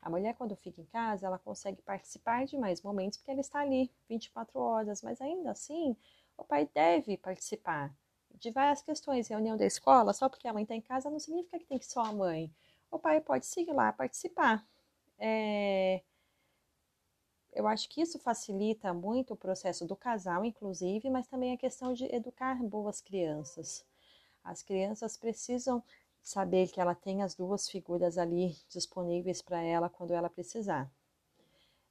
A 0.00 0.10
mulher, 0.10 0.34
quando 0.34 0.56
fica 0.56 0.80
em 0.80 0.86
casa, 0.86 1.26
ela 1.26 1.38
consegue 1.38 1.80
participar 1.82 2.44
de 2.44 2.58
mais 2.58 2.82
momentos 2.82 3.18
porque 3.18 3.30
ela 3.30 3.40
está 3.40 3.60
ali 3.60 3.90
24 4.08 4.58
horas, 4.58 5.00
mas 5.00 5.20
ainda 5.20 5.52
assim, 5.52 5.96
o 6.36 6.42
pai 6.44 6.68
deve 6.74 7.16
participar 7.16 7.94
de 8.34 8.50
várias 8.50 8.82
questões. 8.82 9.28
Reunião 9.28 9.56
da 9.56 9.64
escola, 9.64 10.12
só 10.12 10.28
porque 10.28 10.48
a 10.48 10.52
mãe 10.52 10.64
está 10.64 10.74
em 10.74 10.80
casa, 10.80 11.08
não 11.08 11.20
significa 11.20 11.58
que 11.58 11.66
tem 11.66 11.78
que 11.78 11.86
só 11.86 12.00
a 12.00 12.12
mãe. 12.12 12.52
O 12.90 12.98
pai 12.98 13.20
pode 13.20 13.46
seguir 13.46 13.72
lá 13.72 13.92
participar. 13.92 14.66
É... 15.18 16.02
Eu 17.52 17.66
acho 17.68 17.88
que 17.88 18.00
isso 18.00 18.18
facilita 18.18 18.92
muito 18.92 19.34
o 19.34 19.36
processo 19.36 19.86
do 19.86 19.94
casal, 19.94 20.44
inclusive, 20.44 21.08
mas 21.10 21.28
também 21.28 21.52
a 21.52 21.56
questão 21.56 21.92
de 21.92 22.04
educar 22.12 22.56
boas 22.62 23.00
crianças. 23.00 23.84
As 24.44 24.62
crianças 24.62 25.16
precisam 25.16 25.82
saber 26.22 26.68
que 26.68 26.80
ela 26.80 26.94
tem 26.94 27.22
as 27.22 27.34
duas 27.34 27.68
figuras 27.68 28.16
ali 28.16 28.56
disponíveis 28.68 29.42
para 29.42 29.60
ela 29.60 29.88
quando 29.88 30.12
ela 30.12 30.30
precisar. 30.30 30.90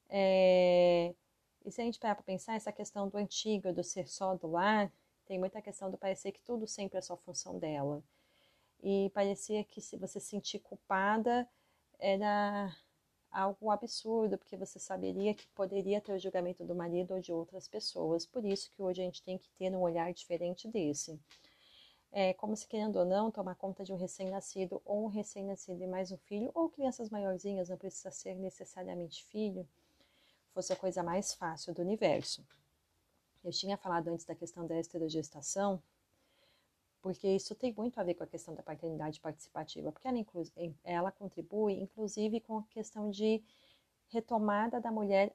É, 0.09 1.13
e 1.65 1.71
se 1.71 1.81
a 1.81 1.85
gente 1.85 1.99
parar 1.99 2.15
para 2.15 2.23
pensar, 2.23 2.55
essa 2.55 2.71
questão 2.71 3.07
do 3.07 3.17
antigo, 3.17 3.73
do 3.73 3.83
ser 3.83 4.07
só 4.07 4.35
do 4.35 4.47
lar, 4.47 4.91
tem 5.25 5.39
muita 5.39 5.61
questão 5.61 5.89
do 5.89 5.97
parecer 5.97 6.31
que 6.31 6.41
tudo 6.41 6.67
sempre 6.67 6.97
é 6.97 7.01
só 7.01 7.15
função 7.15 7.57
dela. 7.57 8.03
E 8.83 9.09
parecia 9.13 9.63
que 9.63 9.79
se 9.79 9.95
você 9.95 10.19
se 10.19 10.27
sentir 10.27 10.59
culpada 10.59 11.47
era 11.99 12.75
algo 13.31 13.69
absurdo, 13.69 14.37
porque 14.37 14.57
você 14.57 14.79
saberia 14.79 15.33
que 15.33 15.47
poderia 15.49 16.01
ter 16.01 16.13
o 16.13 16.19
julgamento 16.19 16.65
do 16.65 16.75
marido 16.75 17.13
ou 17.13 17.21
de 17.21 17.31
outras 17.31 17.67
pessoas. 17.67 18.25
Por 18.25 18.43
isso 18.43 18.69
que 18.71 18.81
hoje 18.81 19.01
a 19.01 19.05
gente 19.05 19.23
tem 19.23 19.37
que 19.37 19.49
ter 19.51 19.71
um 19.71 19.81
olhar 19.81 20.11
diferente 20.13 20.67
desse 20.67 21.17
é, 22.11 22.33
como 22.33 22.55
se 22.55 22.67
querendo 22.67 22.97
ou 22.97 23.05
não 23.05 23.31
tomar 23.31 23.55
conta 23.55 23.83
de 23.83 23.93
um 23.93 23.95
recém-nascido 23.95 24.81
ou 24.83 25.05
um 25.05 25.07
recém-nascido 25.07 25.81
e 25.81 25.87
mais 25.87 26.11
um 26.11 26.17
filho, 26.17 26.51
ou 26.53 26.69
crianças 26.69 27.09
maiorzinhas, 27.09 27.69
não 27.69 27.77
precisa 27.77 28.11
ser 28.11 28.35
necessariamente 28.35 29.23
filho, 29.25 29.67
fosse 30.53 30.73
a 30.73 30.75
coisa 30.75 31.01
mais 31.01 31.33
fácil 31.33 31.73
do 31.73 31.81
universo. 31.81 32.45
Eu 33.43 33.51
tinha 33.51 33.77
falado 33.77 34.09
antes 34.09 34.25
da 34.25 34.35
questão 34.35 34.67
da 34.67 34.79
esterogestação, 34.79 35.81
porque 37.01 37.27
isso 37.27 37.55
tem 37.55 37.73
muito 37.73 37.99
a 37.99 38.03
ver 38.03 38.13
com 38.13 38.23
a 38.23 38.27
questão 38.27 38.53
da 38.53 38.61
paternidade 38.61 39.19
participativa, 39.19 39.91
porque 39.91 40.07
ela, 40.07 40.23
ela 40.83 41.11
contribui, 41.11 41.73
inclusive, 41.73 42.39
com 42.41 42.59
a 42.59 42.63
questão 42.63 43.09
de 43.09 43.41
retomada 44.09 44.79
da 44.79 44.91
mulher 44.91 45.31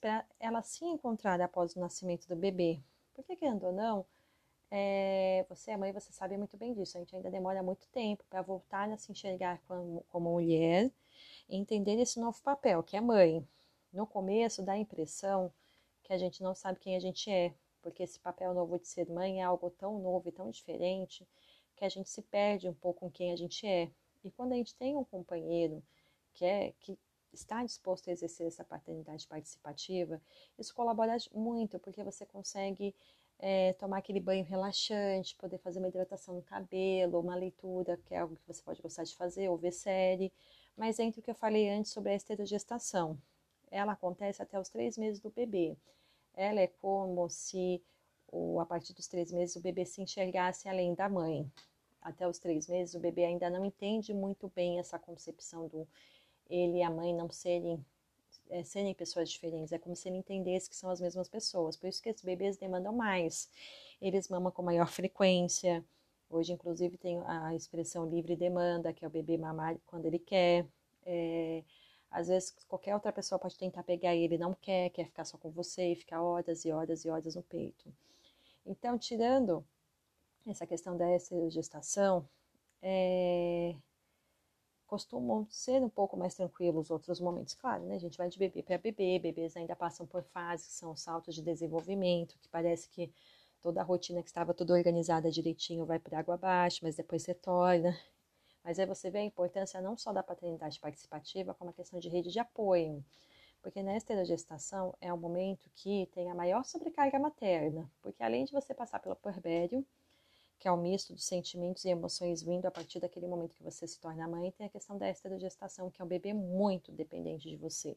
para 0.00 0.24
ela 0.38 0.62
se 0.62 0.84
encontrar 0.84 1.40
após 1.40 1.74
o 1.74 1.80
nascimento 1.80 2.26
do 2.26 2.36
bebê. 2.36 2.80
Porque, 3.12 3.36
querendo 3.36 3.66
ou 3.66 3.72
não, 3.72 4.06
é, 4.70 5.44
você 5.48 5.72
é 5.72 5.76
mãe, 5.76 5.92
você 5.92 6.12
sabe 6.12 6.36
muito 6.36 6.56
bem 6.56 6.72
disso. 6.72 6.96
A 6.96 7.00
gente 7.00 7.14
ainda 7.16 7.30
demora 7.30 7.62
muito 7.62 7.88
tempo 7.88 8.24
para 8.30 8.40
voltar 8.42 8.88
a 8.90 8.96
se 8.96 9.10
enxergar 9.10 9.60
como, 9.66 10.04
como 10.08 10.30
mulher 10.30 10.90
e 11.48 11.56
entender 11.56 12.00
esse 12.00 12.20
novo 12.20 12.40
papel, 12.42 12.82
que 12.82 12.96
é 12.96 13.00
mãe. 13.00 13.46
No 13.92 14.06
começo 14.06 14.62
dá 14.62 14.72
a 14.72 14.78
impressão 14.78 15.52
que 16.04 16.12
a 16.12 16.18
gente 16.18 16.42
não 16.42 16.54
sabe 16.54 16.78
quem 16.78 16.96
a 16.96 17.00
gente 17.00 17.30
é, 17.30 17.52
porque 17.82 18.02
esse 18.02 18.18
papel 18.20 18.54
novo 18.54 18.78
de 18.78 18.86
ser 18.86 19.08
mãe 19.08 19.40
é 19.40 19.44
algo 19.44 19.70
tão 19.70 19.98
novo 19.98 20.28
e 20.28 20.32
tão 20.32 20.50
diferente 20.50 21.26
que 21.74 21.84
a 21.84 21.88
gente 21.88 22.08
se 22.08 22.22
perde 22.22 22.68
um 22.68 22.74
pouco 22.74 23.00
com 23.00 23.10
quem 23.10 23.32
a 23.32 23.36
gente 23.36 23.66
é. 23.66 23.90
E 24.22 24.30
quando 24.30 24.52
a 24.52 24.56
gente 24.56 24.74
tem 24.74 24.96
um 24.96 25.04
companheiro 25.04 25.82
que 26.34 26.44
é 26.44 26.72
que 26.78 26.98
está 27.32 27.64
disposto 27.64 28.08
a 28.08 28.12
exercer 28.12 28.46
essa 28.46 28.64
paternidade 28.64 29.26
participativa, 29.26 30.20
isso 30.58 30.74
colabora 30.74 31.16
muito, 31.32 31.78
porque 31.78 32.02
você 32.02 32.26
consegue 32.26 32.94
é, 33.40 33.72
tomar 33.74 33.98
aquele 33.98 34.20
banho 34.20 34.44
relaxante, 34.44 35.34
poder 35.36 35.58
fazer 35.58 35.78
uma 35.78 35.88
hidratação 35.88 36.34
no 36.34 36.42
cabelo, 36.42 37.20
uma 37.20 37.34
leitura, 37.34 37.96
que 38.04 38.14
é 38.14 38.18
algo 38.18 38.36
que 38.36 38.46
você 38.46 38.62
pode 38.62 38.82
gostar 38.82 39.04
de 39.04 39.16
fazer, 39.16 39.48
ou 39.48 39.56
ver 39.56 39.72
série. 39.72 40.32
Mas 40.76 40.98
entre 40.98 41.20
o 41.20 41.22
que 41.22 41.30
eu 41.30 41.34
falei 41.34 41.68
antes 41.70 41.90
sobre 41.90 42.12
a 42.12 42.14
esterogestação, 42.14 43.18
ela 43.70 43.92
acontece 43.92 44.42
até 44.42 44.60
os 44.60 44.68
três 44.68 44.98
meses 44.98 45.20
do 45.20 45.30
bebê. 45.30 45.76
Ela 46.34 46.60
é 46.60 46.66
como 46.66 47.28
se, 47.30 47.82
ou 48.28 48.60
a 48.60 48.66
partir 48.66 48.92
dos 48.92 49.08
três 49.08 49.32
meses, 49.32 49.56
o 49.56 49.60
bebê 49.60 49.84
se 49.86 50.02
enxergasse 50.02 50.68
além 50.68 50.94
da 50.94 51.08
mãe. 51.08 51.50
Até 52.02 52.28
os 52.28 52.38
três 52.38 52.68
meses, 52.68 52.94
o 52.94 53.00
bebê 53.00 53.24
ainda 53.24 53.48
não 53.50 53.64
entende 53.64 54.12
muito 54.12 54.50
bem 54.54 54.78
essa 54.78 54.98
concepção 54.98 55.66
do 55.68 55.88
ele 56.48 56.78
e 56.78 56.82
a 56.82 56.90
mãe 56.90 57.14
não 57.14 57.30
serem 57.30 57.84
é, 58.50 58.62
serem 58.64 58.94
pessoas 58.94 59.30
diferentes, 59.30 59.72
é 59.72 59.78
como 59.78 59.96
se 59.96 60.08
ele 60.08 60.18
entendesse 60.18 60.68
que 60.68 60.76
são 60.76 60.90
as 60.90 61.00
mesmas 61.00 61.28
pessoas. 61.28 61.76
Por 61.76 61.88
isso 61.88 62.02
que 62.02 62.08
esses 62.08 62.22
bebês 62.22 62.56
demandam 62.56 62.92
mais. 62.92 63.48
Eles 64.00 64.28
mamam 64.28 64.52
com 64.52 64.62
maior 64.62 64.88
frequência. 64.88 65.84
Hoje, 66.28 66.52
inclusive, 66.52 66.96
tem 66.96 67.20
a 67.26 67.54
expressão 67.54 68.08
livre 68.08 68.36
demanda, 68.36 68.92
que 68.92 69.04
é 69.04 69.08
o 69.08 69.10
bebê 69.10 69.36
mamar 69.36 69.76
quando 69.86 70.06
ele 70.06 70.18
quer. 70.18 70.66
É, 71.04 71.62
às 72.10 72.28
vezes, 72.28 72.54
qualquer 72.68 72.94
outra 72.94 73.12
pessoa 73.12 73.38
pode 73.38 73.56
tentar 73.56 73.82
pegar 73.84 74.14
ele, 74.14 74.36
não 74.36 74.54
quer, 74.54 74.90
quer 74.90 75.06
ficar 75.06 75.24
só 75.24 75.38
com 75.38 75.50
você 75.50 75.92
e 75.92 75.96
ficar 75.96 76.22
horas 76.22 76.64
e 76.64 76.72
horas 76.72 77.04
e 77.04 77.08
horas 77.08 77.34
no 77.34 77.42
peito. 77.42 77.92
Então, 78.66 78.98
tirando 78.98 79.64
essa 80.46 80.66
questão 80.66 80.96
da 80.96 81.06
gestação, 81.48 82.28
é, 82.82 83.74
costumam 84.90 85.46
ser 85.48 85.80
um 85.82 85.88
pouco 85.88 86.16
mais 86.16 86.34
tranquilos 86.34 86.90
outros 86.90 87.20
momentos. 87.20 87.54
Claro, 87.54 87.84
né? 87.84 87.94
A 87.94 87.98
gente 88.00 88.18
vai 88.18 88.28
de 88.28 88.36
bebê 88.36 88.60
para 88.60 88.76
bebê, 88.76 89.20
bebês 89.20 89.56
ainda 89.56 89.76
passam 89.76 90.04
por 90.04 90.24
fases 90.24 90.66
que 90.66 90.72
são 90.72 90.96
saltos 90.96 91.36
de 91.36 91.42
desenvolvimento, 91.42 92.36
que 92.40 92.48
parece 92.48 92.88
que 92.88 93.12
toda 93.62 93.80
a 93.80 93.84
rotina 93.84 94.20
que 94.20 94.28
estava 94.28 94.52
toda 94.52 94.74
organizada 94.74 95.30
direitinho 95.30 95.86
vai 95.86 96.00
por 96.00 96.12
água 96.12 96.34
abaixo, 96.34 96.80
mas 96.82 96.96
depois 96.96 97.24
retorna. 97.24 97.96
Mas 98.64 98.80
aí 98.80 98.86
você 98.86 99.10
vê 99.10 99.18
a 99.20 99.24
importância 99.24 99.80
não 99.80 99.96
só 99.96 100.12
da 100.12 100.24
paternidade 100.24 100.80
participativa, 100.80 101.54
como 101.54 101.70
a 101.70 101.72
questão 101.72 102.00
de 102.00 102.08
rede 102.08 102.30
de 102.32 102.40
apoio. 102.40 103.04
Porque 103.62 103.82
na 103.82 103.96
esterogestação 103.96 104.94
é 105.00 105.12
um 105.12 105.16
momento 105.18 105.70
que 105.76 106.06
tem 106.12 106.30
a 106.30 106.34
maior 106.34 106.64
sobrecarga 106.64 107.18
materna, 107.18 107.88
porque 108.02 108.22
além 108.24 108.44
de 108.44 108.52
você 108.52 108.74
passar 108.74 108.98
pelo 108.98 109.14
puerbério, 109.16 109.86
que 110.60 110.68
é 110.68 110.72
o 110.72 110.76
misto 110.76 111.14
de 111.14 111.22
sentimentos 111.22 111.84
e 111.86 111.88
emoções 111.88 112.42
vindo 112.42 112.66
a 112.66 112.70
partir 112.70 113.00
daquele 113.00 113.26
momento 113.26 113.54
que 113.54 113.62
você 113.62 113.88
se 113.88 113.98
torna 113.98 114.28
mãe, 114.28 114.52
tem 114.52 114.66
a 114.66 114.70
questão 114.70 114.98
da 114.98 115.08
esterogestação, 115.08 115.90
que 115.90 116.02
é 116.02 116.04
um 116.04 116.08
bebê 116.08 116.34
muito 116.34 116.92
dependente 116.92 117.48
de 117.48 117.56
você. 117.56 117.96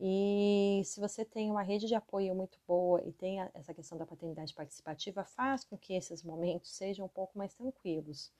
E 0.00 0.82
se 0.84 0.98
você 0.98 1.24
tem 1.24 1.48
uma 1.48 1.62
rede 1.62 1.86
de 1.86 1.94
apoio 1.94 2.34
muito 2.34 2.58
boa 2.66 3.00
e 3.04 3.12
tem 3.12 3.40
essa 3.54 3.72
questão 3.72 3.96
da 3.96 4.04
paternidade 4.04 4.52
participativa, 4.52 5.22
faz 5.22 5.62
com 5.62 5.78
que 5.78 5.94
esses 5.94 6.24
momentos 6.24 6.72
sejam 6.72 7.06
um 7.06 7.08
pouco 7.08 7.38
mais 7.38 7.54
tranquilos. 7.54 8.32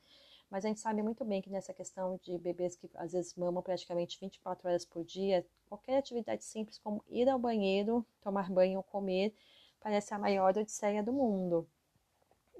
Mas 0.51 0.65
a 0.65 0.69
gente 0.69 0.81
sabe 0.81 1.01
muito 1.01 1.25
bem 1.25 1.41
que 1.41 1.49
nessa 1.49 1.73
questão 1.73 2.19
de 2.25 2.37
bebês 2.39 2.75
que 2.75 2.91
às 2.95 3.13
vezes 3.13 3.37
mamam 3.37 3.63
praticamente 3.63 4.19
24 4.21 4.69
horas 4.69 4.85
por 4.85 5.05
dia, 5.05 5.47
qualquer 5.69 5.99
atividade 5.99 6.45
simples 6.45 6.77
como 6.79 7.05
ir 7.09 7.29
ao 7.29 7.39
banheiro, 7.39 8.05
tomar 8.21 8.51
banho 8.51 8.79
ou 8.79 8.83
comer, 8.83 9.33
parece 9.81 10.13
a 10.13 10.19
maior 10.19 10.57
odisseia 10.59 11.03
do 11.05 11.13
mundo. 11.13 11.69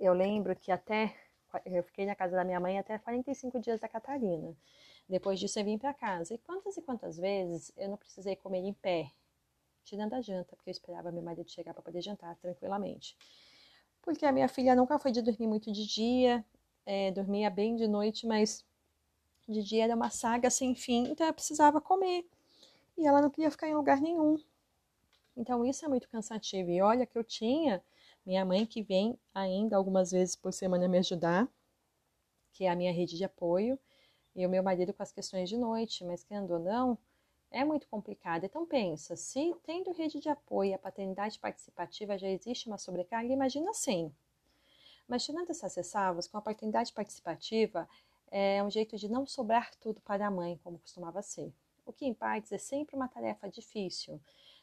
Eu 0.03 0.13
lembro 0.13 0.57
que 0.57 0.73
até 0.73 1.15
eu 1.65 1.83
fiquei 1.85 2.05
na 2.05 2.15
casa 2.15 2.35
da 2.35 2.45
minha 2.45 2.59
mãe 2.59 2.77
até 2.79 2.99
45 2.99 3.61
dias 3.61 3.79
da 3.79 3.89
Catarina. 3.89 4.57
Depois 5.09 5.39
disso 5.39 5.61
eu 5.61 5.65
vim 5.65 5.79
para 5.79 5.95
casa. 5.95 6.35
E 6.35 6.39
quantas 6.39 6.77
e 6.77 6.83
quantas 6.83 7.17
vezes 7.19 7.73
eu 7.77 7.89
não 7.89 7.97
precisei 7.97 8.35
comer 8.35 8.59
em 8.59 8.73
pé, 8.73 9.13
tirando 9.85 10.15
a 10.15 10.21
janta, 10.21 10.57
porque 10.57 10.71
eu 10.71 10.73
esperava 10.73 11.13
meu 11.13 11.23
marido 11.23 11.49
chegar 11.49 11.73
para 11.73 11.83
poder 11.83 12.03
jantar 12.03 12.35
tranquilamente. 12.37 13.17
Porque 14.03 14.27
a 14.27 14.33
minha 14.33 14.49
filha 14.49 14.75
nunca 14.75 14.99
foi 14.99 15.13
de 15.13 15.23
dormir 15.23 15.47
muito 15.47 15.71
de 15.71 15.87
dia, 15.87 16.45
é, 16.85 17.13
dormia 17.13 17.49
bem 17.49 17.77
de 17.77 17.87
noite, 17.87 18.27
mas 18.27 18.65
de 19.49 19.63
dia 19.63 19.85
era 19.85 19.95
uma 19.95 20.11
saga 20.11 20.51
sem 20.51 20.75
fim, 20.75 21.09
então 21.11 21.25
ela 21.25 21.33
precisava 21.33 21.81
comer. 21.81 22.27
E 22.99 23.07
ela 23.07 23.23
não 23.23 23.31
queria 23.31 23.51
ficar 23.53 23.69
em 23.69 23.75
lugar 23.75 24.01
nenhum. 24.01 24.37
Então 25.37 25.65
isso 25.65 25.85
é 25.85 25.89
muito 25.89 26.09
cansativo. 26.09 26.71
E 26.71 26.83
olha 26.83 27.07
que 27.07 27.17
eu 27.17 27.23
tinha 27.23 27.83
minha 28.25 28.45
mãe 28.45 28.65
que 28.65 28.83
vem 28.83 29.19
ainda 29.35 29.77
algumas 29.77 30.11
vezes 30.13 30.37
por 30.37 30.53
semana 30.53 30.89
me 30.89 30.99
ajudar, 30.99 31.49
que 32.53 32.65
é 32.65 32.71
a 32.71 32.77
minha 32.77 32.93
rede 32.93 33.17
de 33.17 33.25
apoio, 33.25 33.79
e 34.35 34.47
o 34.47 34.51
meu 34.51 34.63
marido 34.63 34.93
com 34.93 35.03
as 35.03 35.13
questões 35.13 35.49
de 35.49 35.57
noite, 35.57 36.05
mas 36.05 36.25
querendo 36.25 36.53
ou 36.53 36.59
não, 36.59 36.97
é 37.51 37.65
muito 37.65 37.87
complicado. 37.87 38.45
Então 38.45 38.67
pensa, 38.67 39.15
se 39.15 39.55
tendo 39.63 39.93
rede 39.93 40.19
de 40.19 40.29
apoio 40.29 40.75
a 40.75 40.79
paternidade 40.79 41.39
participativa 41.39 42.17
já 42.17 42.29
existe 42.29 42.67
uma 42.67 42.79
sobrecarga, 42.79 43.33
imagina 43.33 43.75
sem. 43.75 44.15
Mas 45.07 45.25
tirando 45.25 45.51
essas 45.51 45.75
ressalvas, 45.75 46.27
com 46.27 46.39
a 46.39 46.43
paternidade 46.43 46.93
participativa, 46.93 47.89
é 48.31 48.63
um 48.63 48.71
jeito 48.71 48.97
de 48.97 49.09
não 49.09 49.27
sobrar 49.27 49.75
tudo 49.77 50.01
para 50.01 50.27
a 50.27 50.31
mãe, 50.31 50.59
como 50.65 50.79
costumava 50.79 51.21
ser. 51.21 51.53
O 51.85 51.93
que 51.93 52.07
em 52.07 52.15
partes 52.15 52.53
é 52.53 52.59
sempre 52.59 52.97
uma 52.97 53.09
tarefa 53.09 53.49
difícil, 53.49 54.19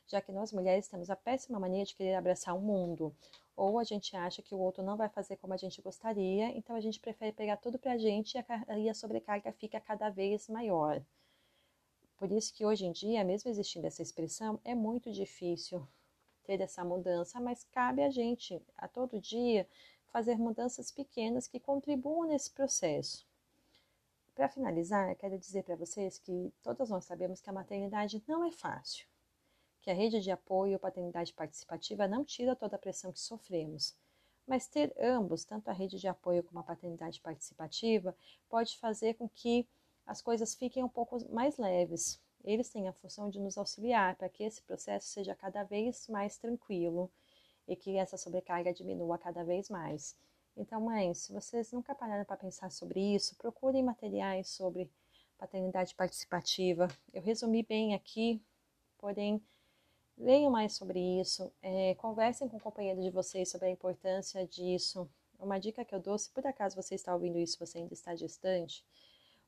já 0.07 0.19
que 0.19 0.31
nós 0.31 0.51
mulheres 0.51 0.87
temos 0.87 1.09
a 1.11 1.15
péssima 1.15 1.59
mania 1.59 1.85
de 1.85 1.93
querer 1.93 2.15
abraçar 2.15 2.55
o 2.55 2.61
mundo, 2.61 3.15
ou 3.59 3.77
a 3.77 3.83
gente 3.83 4.15
acha 4.15 4.41
que 4.41 4.55
o 4.55 4.57
outro 4.57 4.81
não 4.81 4.95
vai 4.95 5.09
fazer 5.09 5.35
como 5.35 5.53
a 5.53 5.57
gente 5.57 5.81
gostaria, 5.81 6.57
então 6.57 6.77
a 6.77 6.79
gente 6.79 6.97
prefere 6.97 7.33
pegar 7.33 7.57
tudo 7.57 7.77
para 7.77 7.91
a 7.91 7.97
gente 7.97 8.37
e 8.77 8.89
a 8.89 8.93
sobrecarga 8.93 9.51
fica 9.51 9.81
cada 9.81 10.09
vez 10.09 10.47
maior. 10.47 11.03
Por 12.17 12.31
isso 12.31 12.53
que 12.53 12.65
hoje 12.65 12.85
em 12.85 12.93
dia, 12.93 13.21
mesmo 13.23 13.51
existindo 13.51 13.85
essa 13.85 14.01
expressão, 14.01 14.61
é 14.63 14.73
muito 14.73 15.11
difícil 15.11 15.85
ter 16.45 16.61
essa 16.61 16.85
mudança, 16.85 17.39
mas 17.41 17.65
cabe 17.65 18.01
a 18.01 18.09
gente, 18.09 18.61
a 18.77 18.87
todo 18.87 19.19
dia, 19.19 19.67
fazer 20.07 20.37
mudanças 20.37 20.89
pequenas 20.89 21.45
que 21.45 21.59
contribuam 21.59 22.27
nesse 22.27 22.51
processo. 22.51 23.27
Para 24.35 24.47
finalizar, 24.47 25.13
quero 25.17 25.37
dizer 25.37 25.63
para 25.63 25.75
vocês 25.75 26.17
que 26.17 26.53
todas 26.63 26.89
nós 26.89 27.03
sabemos 27.03 27.41
que 27.41 27.49
a 27.49 27.53
maternidade 27.53 28.23
não 28.25 28.45
é 28.45 28.51
fácil 28.51 29.05
que 29.81 29.89
a 29.89 29.93
rede 29.93 30.19
de 30.19 30.31
apoio 30.31 30.73
ou 30.73 30.79
paternidade 30.79 31.33
participativa 31.33 32.07
não 32.07 32.23
tira 32.23 32.55
toda 32.55 32.75
a 32.75 32.79
pressão 32.79 33.11
que 33.11 33.19
sofremos. 33.19 33.95
Mas 34.45 34.67
ter 34.67 34.93
ambos, 34.99 35.43
tanto 35.43 35.69
a 35.69 35.73
rede 35.73 35.99
de 35.99 36.07
apoio 36.07 36.43
como 36.43 36.59
a 36.59 36.63
paternidade 36.63 37.21
participativa, 37.21 38.15
pode 38.49 38.77
fazer 38.77 39.13
com 39.13 39.29
que 39.29 39.67
as 40.05 40.21
coisas 40.21 40.55
fiquem 40.55 40.83
um 40.83 40.89
pouco 40.89 41.23
mais 41.31 41.57
leves. 41.57 42.19
Eles 42.43 42.69
têm 42.69 42.87
a 42.87 42.93
função 42.93 43.29
de 43.29 43.39
nos 43.39 43.57
auxiliar 43.57 44.15
para 44.15 44.29
que 44.29 44.43
esse 44.43 44.61
processo 44.61 45.07
seja 45.07 45.35
cada 45.35 45.63
vez 45.63 46.07
mais 46.07 46.37
tranquilo 46.37 47.11
e 47.67 47.75
que 47.75 47.95
essa 47.97 48.17
sobrecarga 48.17 48.73
diminua 48.73 49.17
cada 49.17 49.43
vez 49.43 49.69
mais. 49.69 50.15
Então, 50.57 50.81
mães, 50.81 51.19
se 51.19 51.31
vocês 51.31 51.71
nunca 51.71 51.93
pararam 51.93 52.25
para 52.25 52.35
pensar 52.35 52.71
sobre 52.71 52.99
isso, 52.99 53.35
procurem 53.35 53.83
materiais 53.83 54.49
sobre 54.49 54.89
paternidade 55.37 55.93
participativa. 55.95 56.87
Eu 57.13 57.21
resumi 57.21 57.63
bem 57.63 57.93
aqui, 57.93 58.41
porém 58.97 59.41
Leiam 60.19 60.51
mais 60.51 60.73
sobre 60.73 60.99
isso, 60.99 61.49
é, 61.61 61.95
conversem 61.95 62.49
com 62.49 62.57
o 62.57 62.59
companheiro 62.59 63.01
de 63.01 63.09
vocês 63.09 63.49
sobre 63.49 63.67
a 63.67 63.71
importância 63.71 64.45
disso. 64.45 65.09
Uma 65.39 65.57
dica 65.57 65.85
que 65.85 65.95
eu 65.95 65.99
dou, 65.99 66.17
se 66.17 66.29
por 66.29 66.45
acaso 66.45 66.75
você 66.75 66.93
está 66.95 67.13
ouvindo 67.13 67.39
isso 67.39 67.57
você 67.57 67.77
ainda 67.77 67.93
está 67.93 68.13
distante, 68.13 68.85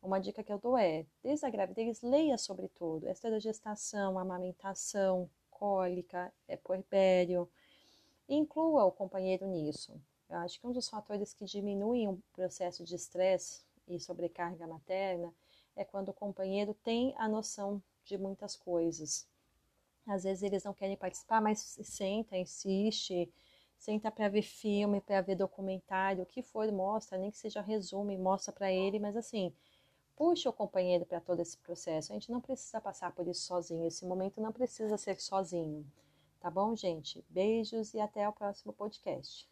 uma 0.01 0.17
dica 0.17 0.41
que 0.41 0.51
eu 0.51 0.57
dou 0.57 0.77
é, 0.77 1.05
desde 1.21 1.45
a 1.45 1.49
gravidez, 1.49 2.01
leia 2.01 2.37
sobre 2.37 2.69
tudo. 2.69 3.05
Esta 3.05 3.29
da 3.29 3.37
gestação, 3.37 4.17
amamentação, 4.17 5.29
cólica, 5.49 6.33
é 6.47 6.55
puerpério. 6.55 7.49
Inclua 8.29 8.85
o 8.85 8.93
companheiro 8.93 9.45
nisso. 9.47 10.01
Eu 10.29 10.37
acho 10.37 10.57
que 10.57 10.65
um 10.65 10.71
dos 10.71 10.87
fatores 10.87 11.33
que 11.33 11.43
diminuem 11.43 12.07
o 12.07 12.17
processo 12.31 12.85
de 12.85 12.95
estresse 12.95 13.61
e 13.87 13.99
sobrecarga 13.99 14.65
materna 14.65 15.33
é 15.75 15.83
quando 15.83 16.09
o 16.09 16.13
companheiro 16.13 16.73
tem 16.81 17.13
a 17.17 17.27
noção 17.27 17.83
de 18.05 18.17
muitas 18.17 18.55
coisas. 18.55 19.29
Às 20.07 20.23
vezes 20.23 20.43
eles 20.43 20.63
não 20.63 20.73
querem 20.73 20.97
participar, 20.97 21.41
mas 21.41 21.59
senta, 21.83 22.37
insiste, 22.37 23.31
senta 23.77 24.11
para 24.11 24.29
ver 24.29 24.41
filme, 24.43 25.01
para 25.01 25.21
ver 25.21 25.35
documentário, 25.35 26.23
o 26.23 26.25
que 26.25 26.41
for, 26.41 26.71
mostra, 26.71 27.17
nem 27.17 27.31
que 27.31 27.37
seja 27.37 27.61
resumo, 27.61 28.17
mostra 28.17 28.53
para 28.53 28.71
ele, 28.71 28.99
mas 28.99 29.15
assim, 29.15 29.53
puxa 30.15 30.49
o 30.49 30.53
companheiro 30.53 31.05
para 31.05 31.19
todo 31.21 31.39
esse 31.41 31.57
processo. 31.57 32.11
A 32.11 32.15
gente 32.15 32.31
não 32.31 32.41
precisa 32.41 32.79
passar 32.81 33.11
por 33.13 33.27
isso 33.27 33.41
sozinho, 33.41 33.87
esse 33.87 34.05
momento 34.05 34.41
não 34.41 34.51
precisa 34.51 34.97
ser 34.97 35.19
sozinho. 35.19 35.85
Tá 36.39 36.49
bom, 36.49 36.75
gente? 36.75 37.23
Beijos 37.29 37.93
e 37.93 37.99
até 37.99 38.27
o 38.27 38.33
próximo 38.33 38.73
podcast. 38.73 39.49